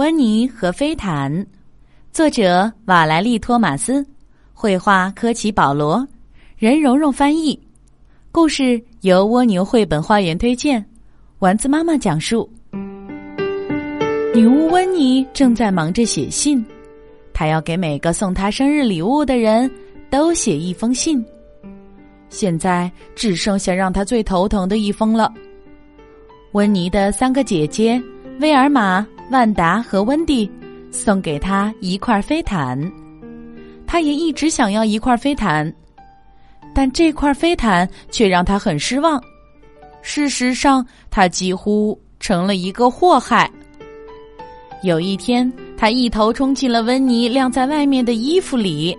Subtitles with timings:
[0.00, 1.30] 温妮和飞毯，
[2.10, 4.02] 作者瓦莱丽·托马斯，
[4.54, 6.08] 绘画科奇·保罗，
[6.56, 7.60] 任蓉蓉翻译。
[8.32, 10.82] 故事由蜗牛绘本花园推荐，
[11.40, 12.50] 丸子妈妈讲述。
[14.34, 16.64] 女巫温妮正在忙着写信，
[17.34, 19.70] 她要给每个送她生日礼物的人
[20.08, 21.22] 都写一封信。
[22.30, 25.30] 现在只剩下让她最头疼的一封了。
[26.52, 28.02] 温妮的三个姐姐
[28.40, 29.06] 威尔玛。
[29.30, 30.50] 万达和温蒂
[30.90, 32.76] 送给他一块飞毯，
[33.86, 35.72] 他也一直想要一块飞毯，
[36.74, 39.22] 但这块飞毯却让他很失望。
[40.02, 43.48] 事实上，他几乎成了一个祸害。
[44.82, 48.92] 有一天，他一头冲进了温妮晾在外面的衣服里；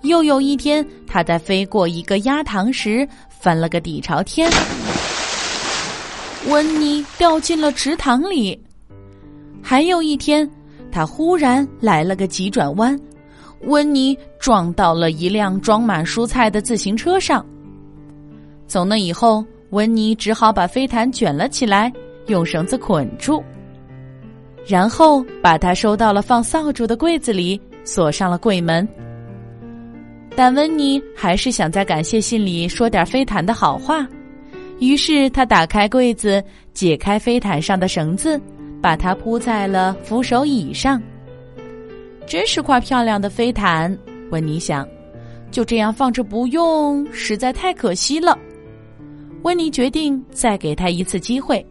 [0.00, 4.50] 又有一天，他在飞过一个鸭塘时翻了个底朝天，
[6.48, 8.58] 温妮掉进了池塘里。
[9.68, 10.48] 还有一天，
[10.92, 12.96] 他忽然来了个急转弯，
[13.62, 17.44] 温妮撞到了一辆装满蔬菜的自行车上。
[18.68, 21.92] 从那以后，温妮只好把飞毯卷了起来，
[22.28, 23.42] 用绳子捆住，
[24.64, 28.88] 然后把它收到了放扫帚的柜子里，锁上了柜门。
[30.36, 34.06] 但温妮还是想在感谢信里说点飞毯的好话，
[34.78, 36.40] 于是他打开柜子，
[36.72, 38.40] 解开飞毯上的绳子。
[38.86, 41.02] 把它铺在了扶手椅上。
[42.24, 43.98] 真是块漂亮的飞毯，
[44.30, 44.86] 温妮想。
[45.50, 48.38] 就这样放着不用，实在太可惜了。
[49.42, 51.66] 温妮决定再给他一次机会。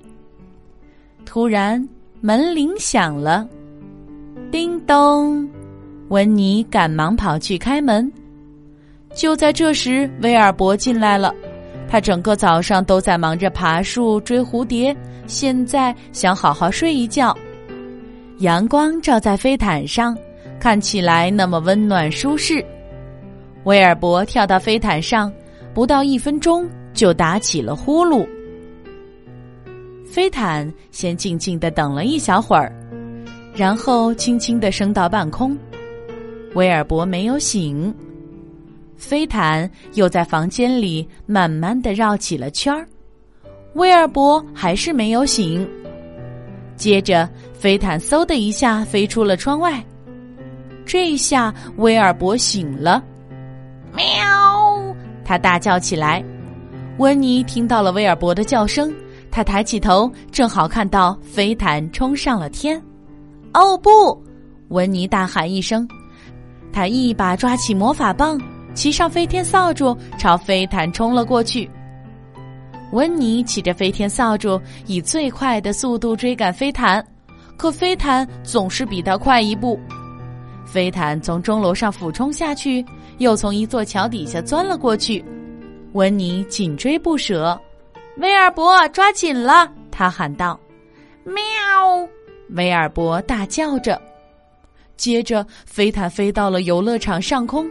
[1.25, 1.87] 突然，
[2.19, 3.47] 门铃响了，
[4.51, 5.49] 叮咚！
[6.09, 8.11] 温妮赶忙跑去开门。
[9.15, 11.33] 就在这时，威尔伯进来了。
[11.95, 14.93] 他整个早上都在忙着爬树、追蝴蝶，
[15.27, 17.33] 现在想好好睡一觉。
[18.39, 20.13] 阳光照在飞毯上，
[20.59, 22.61] 看起来那么温暖舒适。
[23.63, 25.31] 威尔伯跳到飞毯上，
[25.73, 28.27] 不到一分钟就打起了呼噜。
[30.05, 32.75] 飞毯先静静的等了一小会儿，
[33.53, 35.57] 然后轻轻的升到半空。
[36.55, 37.95] 威尔伯没有醒。
[38.97, 42.87] 飞毯又在房间里慢慢的绕起了圈儿，
[43.73, 45.67] 威尔伯还是没有醒。
[46.75, 49.83] 接着，飞毯嗖的一下飞出了窗外，
[50.85, 53.03] 这一下威尔伯醒了，
[53.93, 54.95] 喵！
[55.23, 56.23] 他大叫起来。
[56.97, 58.93] 温妮听到了威尔伯的叫声，
[59.29, 62.81] 他抬起头，正好看到飞毯冲上了天。
[63.53, 64.21] 哦不！
[64.69, 65.87] 温妮大喊一声，
[66.71, 68.39] 他一把抓起魔法棒。
[68.75, 71.67] 骑上飞天扫帚，朝飞毯冲了过去。
[72.91, 77.03] 温妮骑着飞天扫帚，以最快的速度追赶飞毯，
[77.57, 79.79] 可飞毯总是比他快一步。
[80.65, 82.85] 飞毯从钟楼上俯冲下去，
[83.17, 85.23] 又从一座桥底下钻了过去。
[85.93, 87.59] 温妮紧追不舍，
[88.17, 90.59] 威尔伯抓紧了，他喊道
[91.23, 91.33] ：“喵！”
[92.51, 93.99] 威尔伯大叫着。
[94.97, 97.69] 接着，飞毯飞到了游乐场上空。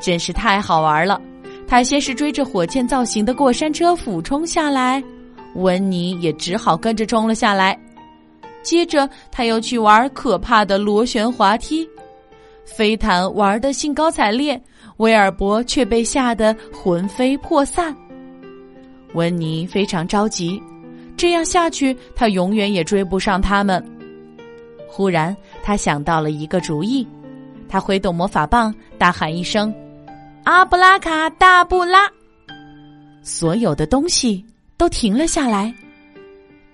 [0.00, 1.20] 真是太好玩了！
[1.66, 5.02] 他先是追着火箭造型的过山车俯冲下来，
[5.54, 7.78] 温妮也只好跟着冲了下来。
[8.62, 11.88] 接着他又去玩可怕的螺旋滑梯，
[12.64, 14.60] 飞毯玩的兴高采烈，
[14.98, 17.96] 威尔伯却被吓得魂飞魄散。
[19.14, 20.60] 温妮非常着急，
[21.16, 23.82] 这样下去他永远也追不上他们。
[24.88, 27.06] 忽然，他想到了一个主意，
[27.70, 29.72] 他挥动魔法棒，大喊一声。
[30.42, 32.10] 阿布拉卡大布拉，
[33.22, 34.44] 所有的东西
[34.76, 35.72] 都停了下来，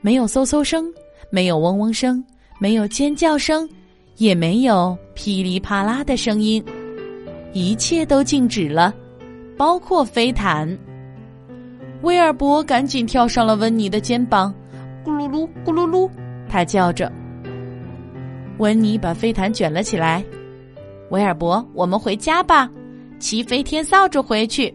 [0.01, 0.87] 没有嗖嗖声，
[1.29, 2.25] 没有嗡嗡声，
[2.59, 3.69] 没有尖叫声，
[4.17, 6.65] 也没有噼里啪啦的声音，
[7.53, 8.95] 一切都静止了，
[9.57, 10.67] 包括飞毯。
[12.03, 14.55] 威尔伯赶紧跳上了温妮的肩膀，
[15.05, 16.09] 咕噜噜，咕噜噜，
[16.49, 17.13] 他叫着。
[18.59, 20.25] 温妮把飞毯卷了起来，
[21.11, 22.71] 威尔伯，我们回家吧。
[23.19, 24.75] 骑飞天扫帚回去。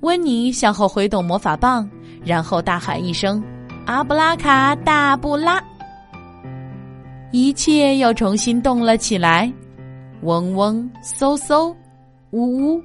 [0.00, 1.88] 温妮向后挥动魔法棒，
[2.24, 3.42] 然后大喊一声
[3.86, 5.62] ：“阿布拉卡大布拉！”
[7.32, 9.52] 一切又重新动了起来，
[10.22, 11.74] 嗡嗡、嗖嗖、
[12.30, 12.82] 呜呜。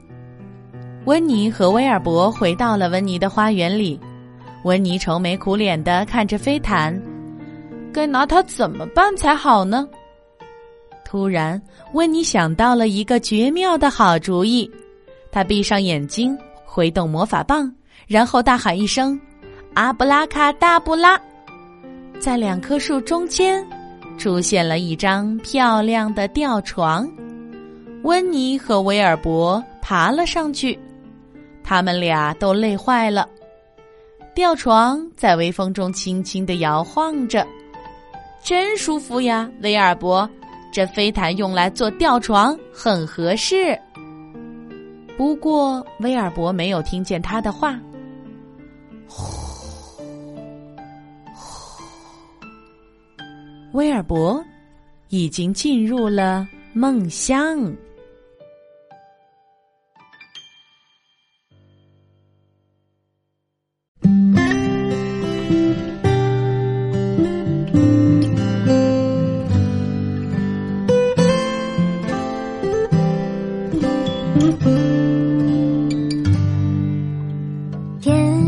[1.06, 4.00] 温妮和威尔伯回到了温妮的花园里。
[4.64, 7.02] 温妮愁眉苦脸的看着飞毯，
[7.94, 9.88] 该拿它怎么办才好呢？
[11.10, 11.60] 突然，
[11.94, 14.70] 温妮想到了一个绝妙的好主意。
[15.32, 17.74] 他闭上眼睛，挥动魔法棒，
[18.06, 19.20] 然后大喊一声
[19.74, 21.20] ：“阿布拉卡大布拉！”
[22.22, 23.66] 在两棵树中间，
[24.20, 27.10] 出现了一张漂亮的吊床。
[28.04, 30.78] 温妮和威尔伯爬了上去，
[31.64, 33.28] 他们俩都累坏了。
[34.36, 37.48] 吊床在微风中轻轻的摇晃着，
[38.44, 39.50] 真舒服呀！
[39.64, 40.30] 威尔伯，
[40.72, 43.78] 这飞毯用来做吊床很合适。
[45.18, 47.78] 不过，威尔伯没有听见他的话。
[49.08, 50.02] 呼，
[51.34, 51.84] 呼，
[53.74, 54.42] 威尔伯
[55.10, 57.76] 已经进入了梦乡。